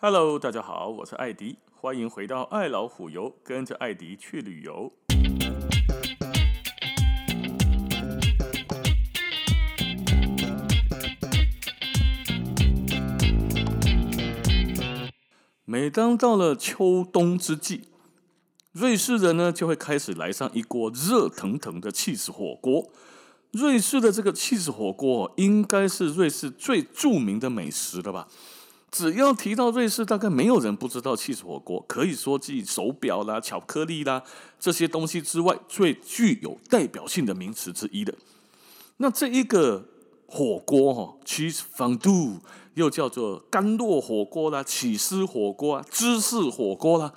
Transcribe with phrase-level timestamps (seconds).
[0.00, 4.92] Hello，大家好，我是艾迪，欢迎回到爱老虎游，跟着艾迪去旅游。
[15.64, 17.88] 每当到了秋冬之际，
[18.70, 22.92] 瑞士人呢就会开始来上一锅热腾腾的气死火锅。
[23.50, 28.28] 瑞士的这个气死火锅，应该是瑞士最著名的美食了吧？
[28.90, 31.84] 只要提到瑞士，大概没有人不知道起司火锅。
[31.86, 34.22] 可以说继手表啦、巧克力啦
[34.58, 38.14] 这些东西之外，最具有代表性的名词之一的。
[38.96, 39.86] 那这一个
[40.26, 42.38] 火锅哈，cheese fondue
[42.74, 47.12] 又叫做干酪火锅啦、起司火锅啊、芝士火锅啦，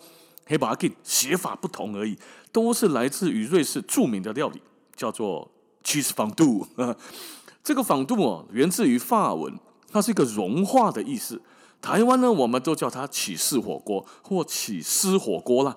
[0.46, 2.18] 黑把它写法不同而已，
[2.52, 4.62] 都是来自于瑞士著名的料理，
[4.96, 5.50] 叫做
[5.84, 6.68] cheese fondue。
[7.64, 9.58] 这个 fondue 哦，源自于法文，
[9.90, 11.42] 它是一个融化的意思。
[11.82, 15.76] 台湾呢，我们都叫它起司火锅或起司火锅啦。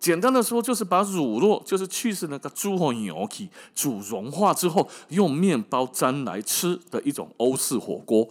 [0.00, 8.28] 简单的说，就是把乳酪，就是起司那个猪和牛皮煮融化之后，用面包沾来吃的一种欧式火锅。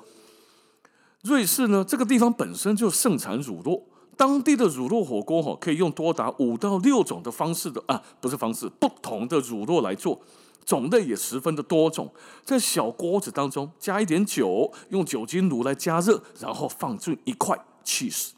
[1.21, 3.81] 瑞士呢，这个地方本身就盛产乳酪，
[4.15, 10.19] 当地的乳酪火锅哈，可以用多达五到六种的方式的啊，不是方式，不同的乳酪来做。
[10.65, 12.11] 种类也十分的多种，
[12.43, 18.31] 在小锅子当中加一点酒，用酒精炉来加热，然后放进一块 cheese，。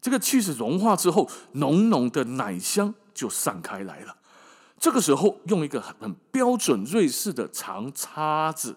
[0.00, 4.16] 这个 cheese 融化之后，浓浓的奶香就散开来了。
[4.78, 8.76] 这个时候，用一个很标准瑞士的长叉子，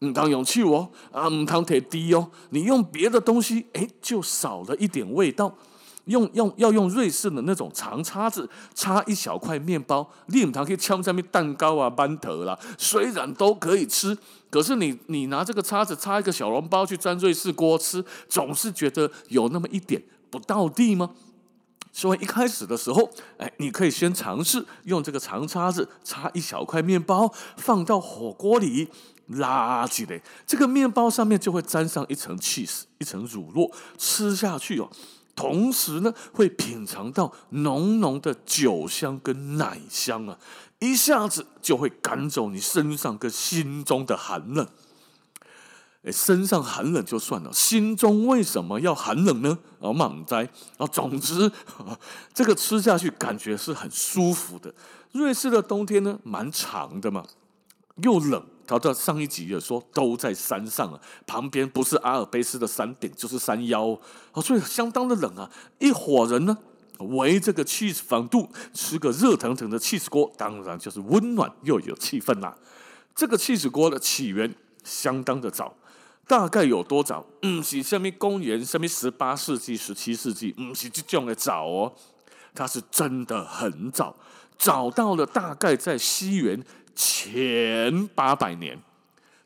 [0.00, 5.56] 唔当勇气哦，啊唔当铁滴哦，你用别的东西，哎，就少了一点味道。
[6.08, 12.58] 用用要用瑞士的那种长叉子插一小块面包，令它可以敲上面蛋糕啊、馒头啦。
[12.76, 14.16] 虽然都可以吃，
[14.50, 21.10] 可是你你拿这个叉子插一个小笼包去沾瑞士锅吃，总是觉得有那么一点不道地吗？
[21.90, 28.88] 所以一开始的时候，哎，你可以先尝试用这个长叉子插一小块面包，放到火锅里
[29.26, 34.88] 拉起来，这个面包上面就会沾上一层 cheese，一层乳酪，吃下去哦。
[35.38, 40.36] 同时呢，会品尝到浓浓的酒香跟奶香啊，
[40.80, 44.66] 一下子就会赶走你身上跟心中的寒冷。
[46.02, 49.56] 诶，身上寒冷就算了，心中为什么要寒冷呢？
[49.80, 50.84] 啊，满哉啊！
[50.88, 51.52] 总之，
[52.34, 54.74] 这个吃下去感觉是很舒服的。
[55.12, 57.24] 瑞士的冬天呢，蛮长的嘛，
[58.02, 58.44] 又冷。
[58.66, 63.98] 他到上一集也说都在山上啊，旁边不是阿尔卑斯的山顶就是山腰
[64.34, 65.50] 哦，所以相当的冷啊。
[65.78, 66.54] 一伙人呢
[66.98, 72.54] 围这个起司 fondue 吃个热腾腾的 cheese 锅，当然就是温暖又有气氛啦。
[73.14, 74.54] 这个 cheese 锅的起源
[74.84, 75.74] 相当的早，
[76.26, 77.24] 大概有多早？
[77.40, 78.62] 嗯，是什么公元？
[78.62, 80.54] 什么十八世纪、十七世纪？
[80.58, 81.94] 嗯，是这种的早哦，
[82.54, 84.14] 它是真的很早，
[84.58, 86.62] 早到了大概在西元。
[87.00, 88.76] 前八百年，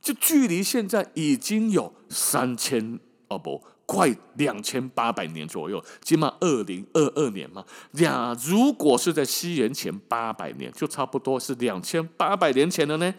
[0.00, 2.98] 就距离现在已经有三千
[3.28, 7.62] 哦不，快两千八百年左右，起码二零二二年嘛。
[7.96, 13.14] 呀，如果是在西元前八百年，就差不多是两千八百年前了呢。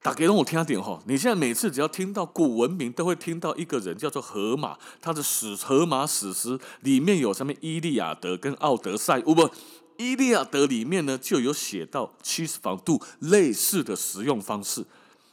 [0.00, 9.42] 打给我听点哈，你现在每次只要听到古文明，都会听到一个人叫做荷马，他的史《荷马史诗》里面有什么《伊利亚德》跟《奥德赛》，哦不。
[9.98, 14.86] 《伊利亚德》里面呢，就有写到起司 fondue 类似的食用方式。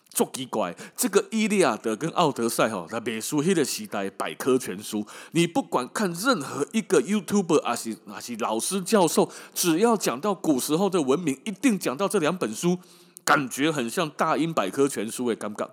[0.10, 12.80] 做奇怪，这个《伊利亚德》跟《奥德赛》哈，在美苏黑的时代百科全书，你不管看任何一个 YouTuber 还是还是老师教授，只要讲到古时候的文明，一定讲到这两本书，
[13.26, 15.70] 感觉很像大英百科全书诶，刚刚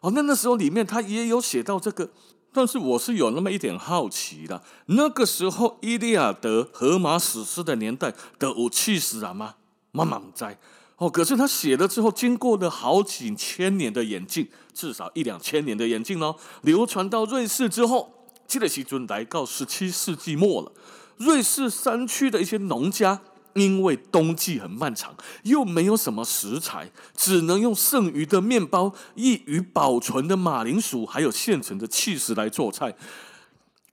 [0.00, 2.10] 哦，那那时候里面他也有写到这个。
[2.56, 9.56] 但是我是有那么一点好奇的，那个时候《伊利亚德》《荷马史诗》的年代的有起司啊吗？
[9.92, 10.58] 妈妈在
[10.96, 18.10] 哦，可是他写了之后，经过了好几千年的演进，至少一两千年的演进哦，流传到瑞士之后，
[18.48, 20.72] 这个时阵来到十七世纪末了，
[21.18, 23.20] 瑞士山区的一些农家。
[23.56, 32.94] 因为冬季很漫长，又没有什么食材，只能用剩余的面包、易于保存的马铃薯，还有现成的气食来做菜。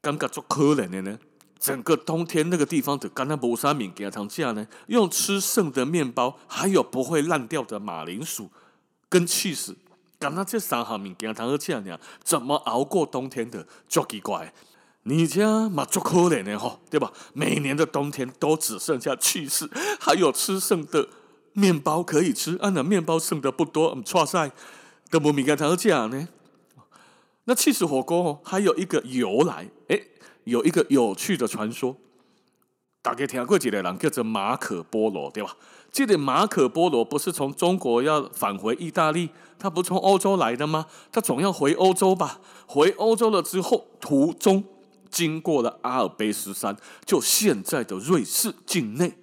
[0.02, 1.18] 感觉做可怜的呢，
[1.58, 8.52] 整个冬天那个地方的甘那博沙米给他这样呢，用吃剩的面包，还有不会烂掉的马铃薯
[9.08, 9.78] 跟起司，
[10.20, 13.66] 甘那这三行米给他这样呢，怎么熬过冬天的？
[13.88, 14.54] 就奇怪。
[15.04, 17.12] 你家嘛足可怜的吼，对吧？
[17.34, 19.70] 每年的冬天都只剩下去世，
[20.00, 21.08] 还有吃剩的
[21.52, 22.58] 面包可以吃。
[22.62, 24.52] 按、啊、那面包剩的不多，嗯错塞，
[25.10, 26.28] 都无米干头讲呢。
[27.46, 30.00] 那起司火锅哦，还有一个由来，哎，
[30.46, 31.98] 有一个有趣的传说。
[33.02, 35.58] 大家听过几个人叫做马可波罗，对吧？
[35.92, 39.30] 这个马可波罗不是从中国要返回意大利，
[39.60, 40.86] 他不是从欧洲来的吗？
[41.12, 42.40] 他总要回欧洲吧？
[42.66, 44.64] 回欧洲了之后，途中
[45.14, 46.76] 经过了阿尔卑斯山，
[47.06, 49.14] 就现在的瑞士境内，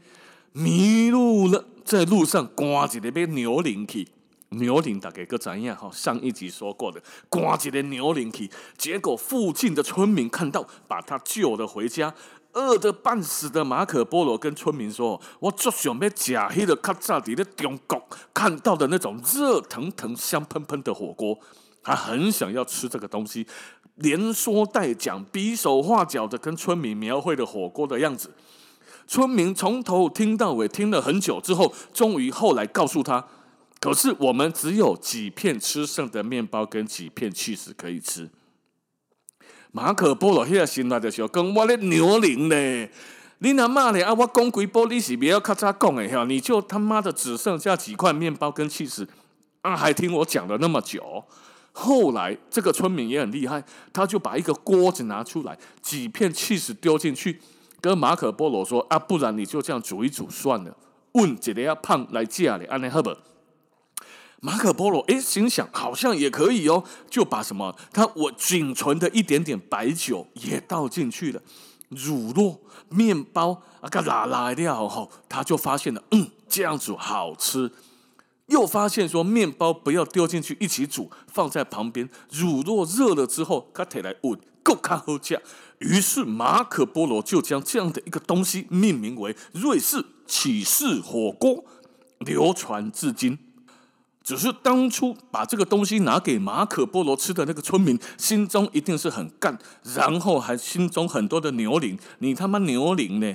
[0.53, 4.07] 迷路了，在路上刮起那边牛铃去，
[4.51, 5.77] 牛铃大概个怎样？
[5.77, 8.49] 哈，上一集说过的，刮起的牛铃去，
[8.79, 12.15] 结果附近的村民看到，把他救了回家。
[12.53, 21.39] 饿得半死的马可波罗跟村民说：“我就想要吃那个较早在中国看到的那种热腾腾、香喷喷的火锅。”
[21.81, 23.47] 他很想要吃这个东西，
[24.00, 28.31] 连说带讲，比手画脚的跟村民描绘的火锅的样子。
[29.06, 33.26] 村民从头听到尾，听了很久之后，终于后来告诉他
[33.81, 38.31] ：“可是我们只有几片吃剩的面包跟几片起司可以吃。”
[39.73, 42.91] 马可波罗迄个心内的时候，跟我咧牛铃咧，
[43.38, 44.12] 你他妈的啊！
[44.12, 49.08] 我讲几波你是不要咔嚓讲的哈，你就他妈的只剩下几块面包跟起司
[49.62, 51.25] 啊，还听我讲了那么久。
[51.73, 53.63] 后来这个村民也很厉害，
[53.93, 57.41] 他就把一个锅子拿出来，几片起司丢进去，
[57.81, 60.77] 跟马可波罗说啊，不然你就这样煮一煮算了，
[61.13, 63.17] 问一个要胖来嫁你安尼好不？
[64.43, 71.43] 马可波罗诶，心想好像也可以哦，就把什么他我仅存的一点点白酒也倒进去了，
[71.91, 72.59] 乳酪、
[72.89, 77.71] 面包啊，个拉拉掉后，他就发现了，嗯，这样煮好吃。
[78.50, 85.41] 又发现说，面包不要丢进去一起煮，放在旁边，乳酪热了之后，他提来อุ่，够看好价。
[85.79, 91.64] 于是马可波罗就将这样的一个东西命名为瑞士起士火锅，
[92.19, 93.38] 流传至今。
[94.23, 101.99] 只是当初把这个东西拿给马可波罗吃的那个村民，心中一定是很干，然后还心中很多的牛铃。
[102.19, 103.35] 你他妈牛铃呢？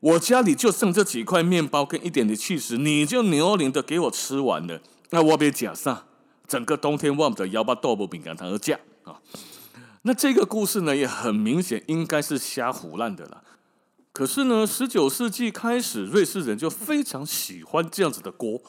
[0.00, 4.80] 我家里就剩这几块面包跟一点的起司，你就牛零的给我吃完了。
[5.10, 6.04] 那我别假设，
[6.46, 9.20] 整个冬天望着幺八豆腐饼干糖而架啊。
[10.02, 13.42] 那这个故事呢，也很明显应该是瞎胡烂的了。
[14.12, 18.60] 可是呢，十九世纪开始，瑞士人就非常喜欢这样子的锅。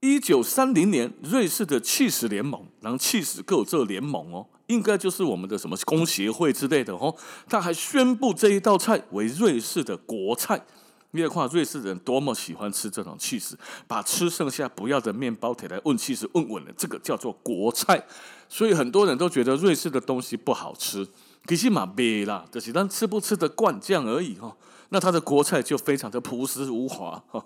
[0.00, 7.14] 一九三零年，瑞士的气死联盟，然后气死各这联盟哦，应该就是我们的什么工协会之类的哦。
[7.48, 10.64] 他还宣布这一道菜为瑞士的国菜。
[11.12, 13.58] 你看瑞士人多么喜欢吃这种起司，
[13.88, 18.00] 把吃剩下不要的面包铁来问起司问稳了，这个叫做国菜。
[18.48, 21.06] 所以很多人都觉得瑞士的东西不好吃，
[21.48, 24.56] 其实嘛别啦，就是当吃不吃得惯这样而已哦。
[24.90, 27.44] 那他的国菜就非常的朴实无华哈。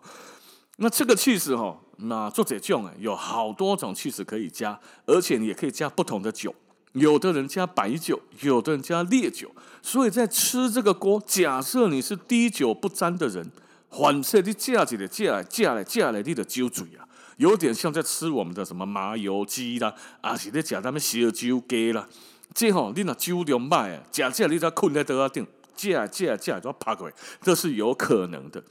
[0.76, 6.54] 那这个气势哈，那做这种哎，有好多种起司可以加，而且你也可以加不同的酒，
[6.92, 9.50] 有的人加白酒，有的人加烈酒。
[9.80, 13.50] 所以在吃这个锅，假设你是滴酒不沾的人，
[13.90, 17.06] 反正你加起来加来加来加来，你的酒嘴啊，
[17.36, 22.08] 有点像在吃我们的什么麻油鸡啦，啊是在加他们烧酒鸡啦。
[22.52, 28.62] 这吼你那酒量歹啊，加加你再困在桌顶，加加加都要趴过来，这是有可能的。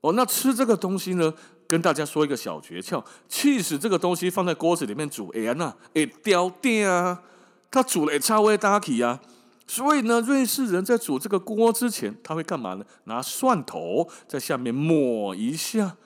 [0.00, 1.32] 哦，那吃这个东西呢？
[1.68, 7.22] 跟大家说一个小诀窍：起司这个东西放在锅子里面煮，哎呀，那会掉电啊，
[7.70, 9.20] 它煮了也超会打起啊。
[9.68, 12.84] 所以呢，瑞士人在煮这个锅之前，他会干嘛呢？
[13.04, 15.96] 拿蒜头在下面抹一下，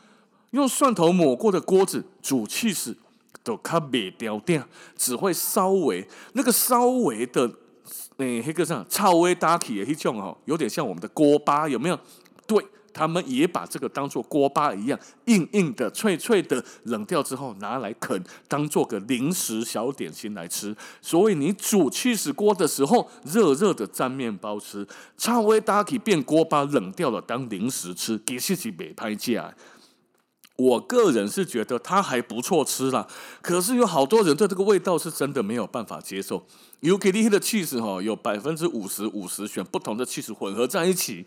[0.52, 2.96] 用蒜头抹过的锅子煮起司
[3.44, 4.64] 都卡别掉电，
[4.96, 7.52] 只会稍微那个稍微的，
[8.16, 12.00] 诶，那个上超会打起的一种哦，有点像我们的锅巴，有没有？
[12.92, 20.76] 他们也把这个当做锅巴一样，硬硬的、脆脆的，冷掉之后拿来啃，当做个零食小点心来吃。
[21.00, 29.54] 所以你煮起司锅的时候，热热的沾面包吃，超微打起变锅巴，冷掉了当零食吃，其实是没拍价。
[30.56, 33.06] 我个人是觉得它还不错吃啦，
[33.40, 36.46] 可是有好多人对这个味道是真的没有办法接受。
[36.80, 41.24] 尤克里的起司哈，有百分之五十五十选不同的起司混合在一起。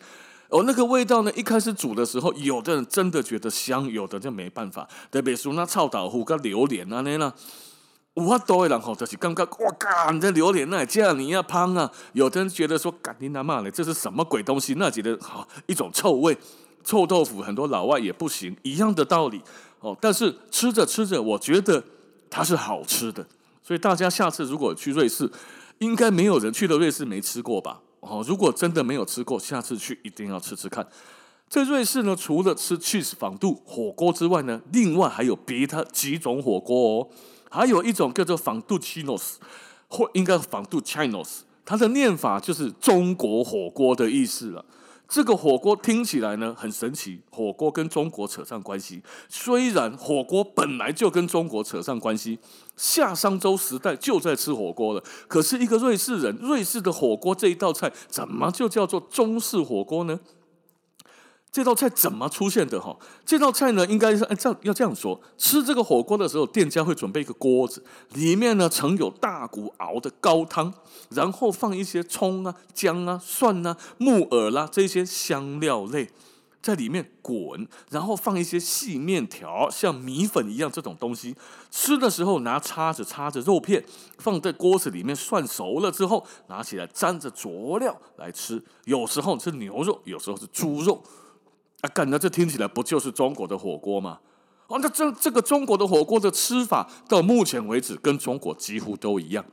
[0.54, 1.32] 哦，那个味道呢？
[1.36, 4.88] 一开始煮的时候，有的人真的觉得香，有的就没办法。
[5.10, 7.34] 特别是那臭豆腐跟榴莲啊，那那
[8.14, 11.92] 有很多的人吼，就是刚刚哇嘎，你这榴莲那这样你要胖啊。
[12.12, 14.76] 有的人觉得说，干你他妈的，这是什么鬼东西？
[14.76, 16.38] 那觉得好一种臭味，
[16.84, 19.42] 臭豆腐很多老外也不行，一样的道理
[19.80, 19.98] 哦。
[20.00, 21.84] 但是吃着吃着，我觉得
[22.30, 23.26] 它是好吃的。
[23.64, 25.32] 所以大家下次如果去瑞士，
[25.80, 27.80] 应该没有人去了瑞士没吃过吧？
[28.06, 30.88] 哦，如果真的没有吃过，下次去一定要吃吃看。
[31.50, 37.10] 在瑞士呢，除了吃 cheese 仿度火锅之外呢，另外还有别的几种火锅哦。
[37.50, 39.36] 还有一种叫做仿度 chinos，，
[39.88, 44.66] 或应该仿度 Chinos，它的念法就是中国火锅的意思了。
[45.14, 49.00] 这个火锅听起来呢很神奇，火锅跟中国扯上关系。
[49.30, 52.40] 虽然火锅本来就跟中国扯上关系，
[52.76, 55.04] 夏商周时代就在吃火锅了。
[55.28, 60.20] 可是一个瑞士人，瑞士的火锅这一道菜怎么就叫做中式火锅呢？
[61.54, 62.82] 这道菜怎么出现的？
[62.82, 67.84] 哈，这道菜呢，应该是按照要这样说：吃这个火锅的时候，店家会准备一个锅子，
[68.14, 70.74] 里面呢盛有大骨熬的高汤，
[71.12, 76.10] 然后放一些葱啊、姜啊、蒜啊、木耳啦、这些香料类
[76.60, 81.36] 在里面滚，然后放一些细面条，像米粉一样这种东西。
[81.70, 83.86] 吃的时候拿叉子叉着肉片，
[84.18, 88.60] 放在锅子里面涮熟了之后，拿起来沾着佐料来吃。
[88.86, 91.04] 有时候是牛肉，有时候是猪肉。
[91.84, 94.20] 啊，干，那这听起来不就是中国的火锅吗？
[94.68, 99.44] 哦，那这这个中国的火锅的吃法，到目前为止跟中国几乎都一样，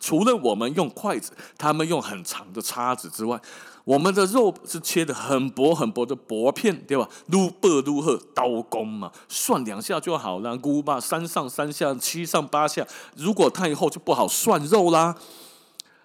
[0.00, 3.40] 除了我们用筷子，他们用很长的叉子之外，
[3.84, 7.08] 我们的肉是切的很薄很薄的薄片，对吧？
[7.26, 15.16] 撸薄撸厚刀工嘛，涮两下就好了，撸吧三上三下七上八下，如果太厚就不好涮肉啦。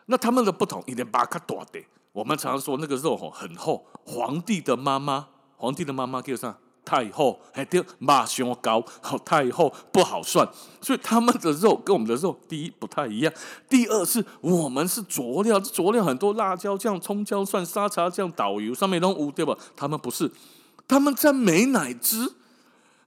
[0.07, 1.79] 那他们的不同，一点八卡多的，
[2.13, 5.27] 我们常说那个肉吼很厚，皇帝的妈妈。
[5.57, 6.55] 皇帝的妈妈叫啥？
[6.87, 10.47] 太后，还叫马上高，好太后不好算，
[10.79, 13.33] 所以他们的肉跟我们的肉，第一不太一样，
[13.67, 19.57] 第二是我们是佐料，佐料很多辣椒酱、葱姜蒜、沙茶酱、导游上面都有对吧？
[19.75, 20.31] 他们不是，
[20.87, 22.35] 他们蘸美乃滋，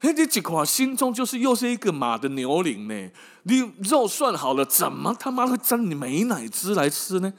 [0.01, 3.11] 嘿，这几块心中就是又是一个马的牛铃呢。
[3.45, 7.33] 你肉涮好了，怎么他妈会沾你美乃滋来吃呢？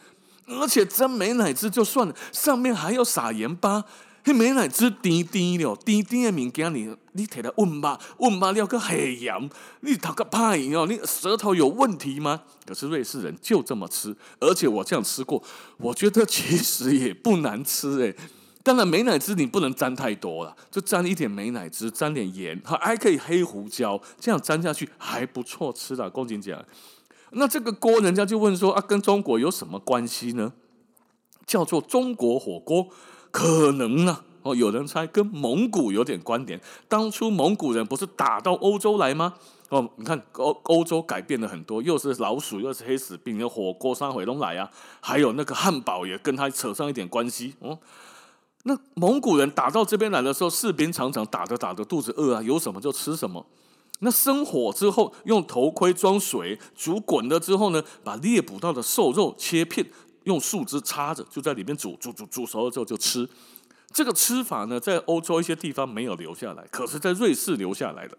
[0.48, 3.84] 而且沾美乃滋就算了，上面还要撒盐巴。
[4.30, 12.44] 迄美乃滋甜甜了，甜甜的物件，你你摕来温吧，温吧了个黑盐，你头壳歹哦，你舌头有问题吗？
[12.64, 15.42] 可是瑞士人就这么吃，而且我这样吃过，
[15.78, 18.16] 我觉得其实也不难吃诶。
[18.62, 26.08] 当然美乃滋你不能沾太多了，就沾一点美乃滋，沾点盐，还可以黑胡椒，这样沾下去还不错吃的。
[26.08, 26.64] 公瑾讲，
[27.32, 30.54] 那这个锅人家就问说啊，跟中国有什么关系呢？
[31.48, 32.90] 叫做中国火锅。
[33.32, 34.24] 可能呢？
[34.42, 36.60] 哦，有人猜跟蒙古有点关联。
[36.88, 39.34] 当初蒙古人不是打到欧洲来吗？
[39.68, 44.72] 哦，你看欧欧洲改变了很多，又是老鼠，又是黑死病，有火锅三回龙来啊，
[45.02, 47.56] 还有那个汉堡也跟他扯上一点关系。
[47.60, 47.78] 哦，
[48.64, 53.46] 那蒙古人打到这边来的时候，士兵常常打着打着肚子饿啊，有什么就吃什么。
[54.00, 59.92] 那生火之后，用头盔装水煮滚了之后呢，把猎捕到的瘦肉切片。
[60.30, 63.28] 用树枝插着，就在里面煮煮煮煮熟了之后就吃。
[63.92, 68.16] 这个吃法呢，在欧洲一些地方没有留下来，可是在瑞士留下来的。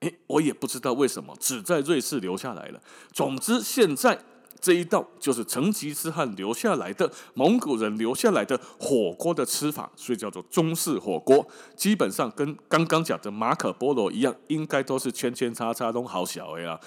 [0.00, 2.82] 诶，我也不知道为什么，只在瑞士留下来了。
[3.12, 4.18] 总之，现在
[4.60, 11.46] 这一道就是成吉思汗留下来的蒙古人留下来的火锅的吃法，所以叫做中式火锅。
[11.76, 16.80] 基本上跟刚刚讲的马可波罗一样，应该都是圈圈叉叉都好小呀。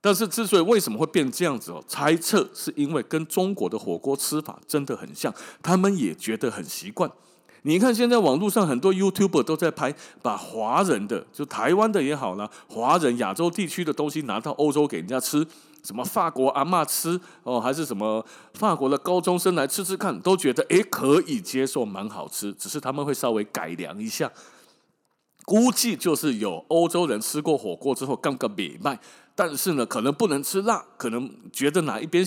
[0.00, 1.82] 但是，之所以为什么会变这样子哦？
[1.88, 7.10] 猜测是因为跟中国的火锅吃法真的很像，他们也觉得很习惯。
[7.62, 15.44] 你看，现在网络上很多 YouTuber 都在拍，把华人的就台湾的也好啦，华人亚洲地区的东西拿到欧洲给人家吃，
[15.82, 18.24] 什么法国阿嬷吃哦，还是什么
[18.54, 24.30] 法国的高中生来吃吃看，都觉得诶可以接受，蛮好吃，只是他们会稍微改良一下。
[25.44, 29.00] 估计就是有欧洲人吃过火锅之后，刚刚别卖。
[29.38, 32.26] 但是呢，可能不能吃辣，可能觉得哪一边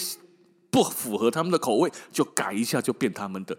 [0.70, 3.58] 不符合他们的口味，就改一下就变他们的。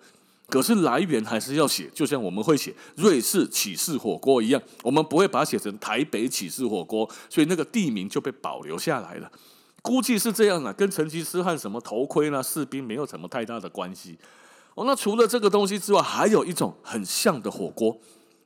[0.49, 9.31] 可是来源还是要写，就像我们会写瑞士起士火锅一样，我们不会把它写成台北起士火锅，所以那个地名就被保留下来了。
[9.83, 14.17] 估计是这样啊，跟成吉思汗什么头盔啦、士兵没有什么太大的关系。
[14.75, 17.99] 哦，那除了这个东西之外，还有一种很像的火锅，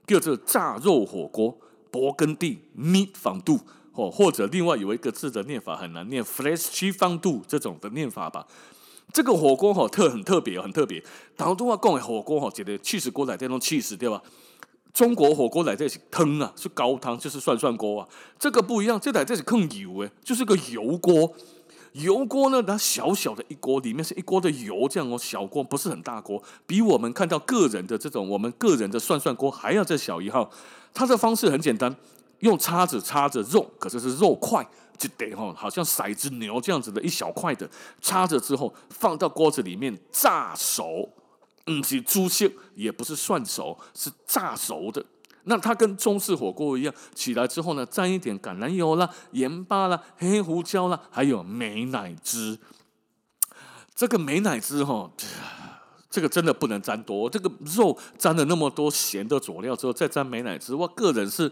[0.04, 1.56] 叫做炸肉火锅，
[1.92, 3.60] 勃艮第 Meat Fondue。
[3.97, 8.47] 或，或者另外有一个字的念法很难念，Fleisch Fondue 这种的念法吧。
[9.12, 11.03] 这个火锅哈特很特别，很特别。
[11.37, 14.21] 当中话讲的火锅哈，觉得气死锅来这种气死对吧？
[14.93, 18.09] 中国火锅来这是汤啊，是高汤，就是涮涮锅啊。
[18.38, 21.33] 这个不一样，这来这是更油诶，就是个油锅。
[21.93, 30.50] 油锅呢，它小小的一锅，里面是一锅的油，这样哦，小锅不是很大锅，比我们看到个人的这种我们个人的涮涮锅还要再小一号。
[30.93, 31.95] 它的方式很简单。
[32.40, 34.66] 用叉子叉着肉，可是是肉块，
[34.99, 37.69] 就得哈，好像骰子牛这样子的一小块的，
[38.00, 41.09] 叉着之后放到锅子里面炸熟，
[41.64, 45.05] 不是猪血，也不是涮熟，是炸熟的。
[45.49, 52.59] 那它跟中式火锅一样，起来之后呢，蘸一点橄榄油啦、盐巴啦、黑胡椒啦，还有美乃滋。
[53.95, 55.09] 这个美乃滋哈，
[56.11, 57.31] 这个真的不能沾多。
[57.31, 61.50] 这个肉沾了那么多咸的佐料之后，再沾美乃滋，我个人是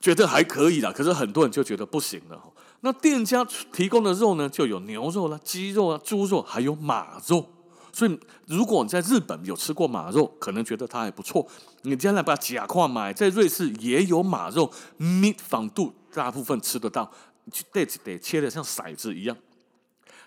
[0.00, 0.92] 觉得还可以啦。
[0.92, 2.40] 可是很多人就觉得不行了。
[2.80, 7.44] 那店家提供的肉呢，就有牛肉啦、鸡肉啊、猪肉，还有马肉。
[7.92, 11.48] 所以，如果你在日本有吃过马肉，可能觉得它还不错。
[11.82, 17.10] 你将来把假矿买，在瑞士也有马肉，meat 仿度大部分吃得到，
[17.72, 19.34] 得得切的像骰子一样。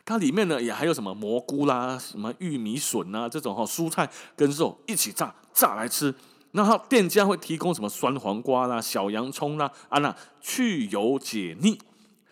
[0.04, 6.12] 它里面呢也还有什么蘑菇啦、什么玉米笋啊这种哈蔬菜跟肉一起炸炸来吃。
[6.52, 11.80] 那他店家会提供什么酸黄瓜啦、小洋葱啦啊那去油解腻。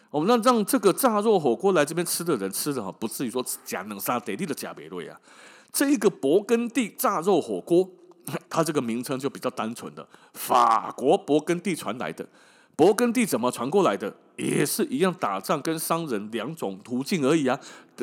[0.09, 5.19] 我们那让这个炸肉火锅来这边吃的人吃的哈，不至于说假能杀得力的假别瑞啊。
[5.71, 7.87] 这一个勃艮第炸肉火锅，
[8.49, 12.25] 它这个名称就比较单纯的，法国勃艮第传来的。
[12.75, 14.15] 勃艮第怎么传过来的？
[14.37, 17.59] 也是一样，打仗跟商人两种途径而已啊。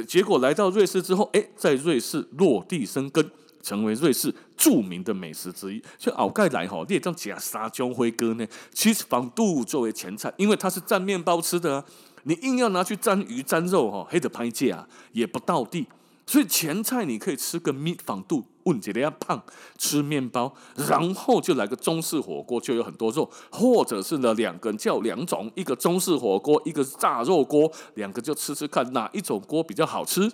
[0.06, 3.30] 结果来到瑞士之后，哎，在瑞士落地生根，
[3.64, 5.82] 成为瑞士著名的美食之一。
[5.98, 11.84] 所以，奥盖莱哈列张假沙姜辉哥呢，其实放肚作为前菜，因为它是蘸面包吃的啊。
[12.24, 15.86] 你硬要拿去沾鱼沾肉哈，黑的拍价也不到地。
[16.26, 19.42] 所以前菜你可以吃个米仿度，问起来要胖，
[19.76, 30.32] 吃面包，然后就来个中式火锅，就有很多肉，或者是呢两个叫两种，一个中式火锅，一个炸肉锅，两个就吃吃看哪一种锅比较好吃。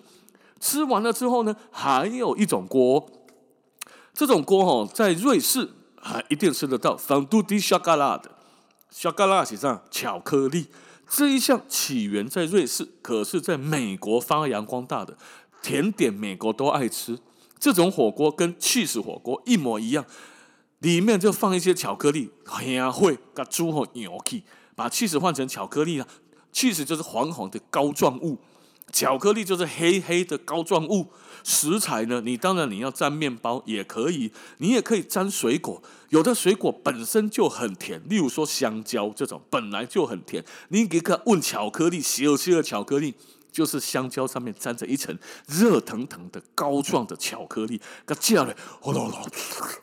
[0.60, 3.04] 吃完了之后呢，还有一种锅，
[4.20, 8.30] 这种锅哈在瑞士还一定吃得到，仿度的夏嘎拉的，
[8.90, 9.82] 夏嘎拉写上？
[9.90, 10.66] 巧克力。
[11.08, 15.16] 这一项起源在瑞士，可是在美国发扬光大的
[15.62, 17.18] 甜点，美国都爱吃。
[17.58, 20.04] 这种火锅跟 cheese 火锅一模一样，
[20.80, 24.42] 里面就放一些巧克力，黑会把猪和牛去
[24.74, 26.06] 把 cheese 换成巧克力了。
[26.52, 28.36] cheese 就是黄黄的膏状物。
[28.92, 31.06] 巧克力就是黑黑的膏状物，
[31.44, 43.14] 食材呢，你当然你要沾面包也可以，你也可以沾水果，有的水果本身就很甜，例如说香蕉这种本来就很甜，你给个问巧克力，小小的巧克力
[43.50, 49.26] 就是香蕉上面沾着一层热腾腾的膏状的巧克力，它叫了，哦喽喽，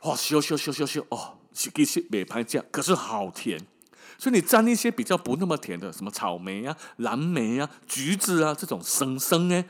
[0.03, 3.59] 哇，咻咻咻咻咻，哦，其实美拍酱，可是好甜。
[4.19, 9.63] 所以你沾一些比较不那么甜的，什么草莓啊、蓝莓啊、橘子啊这种生生哎，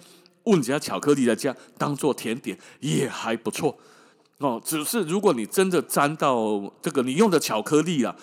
[0.47, 3.77] 问加巧克力来加，当做甜点也还不错
[4.39, 4.59] 哦。
[4.63, 8.15] 只是如果你真的沾到这个，你用的巧克力啊，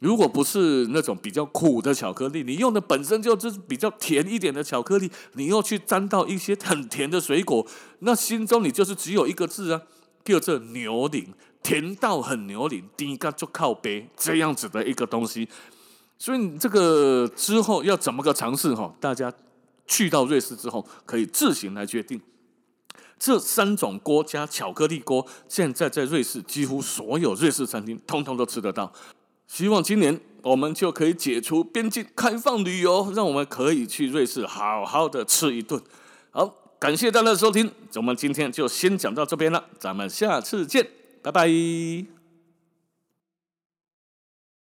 [0.00, 7.66] 如果不是那种比较苦的巧克力，你用的本身就是比较甜一点的巧克力，你又去沾到一些很甜的水果，
[8.00, 9.82] 那心中你就是只有一个字啊，
[10.24, 11.24] 叫做牛奶。
[11.62, 15.48] 甜到很牛奶，低嘎就靠杯这样子的一个东西，
[16.16, 18.94] 所以你这个之后要怎么个尝试哈？
[19.00, 19.32] 大家
[19.86, 22.20] 去到瑞士之后可以自行来决定。
[23.18, 28.92] 这三种锅加巧克力锅，现在在瑞士几乎所有瑞士餐厅通通都吃得到。
[29.46, 35.80] 希望今年我们就可以解除边境开放旅游，让我们可以去瑞士好好的吃一顿。
[36.30, 36.46] 好，
[36.78, 40.86] 感谢大家的收听，我们今天就先讲到这边了，咱们下次见。
[41.22, 42.15] 拜拜。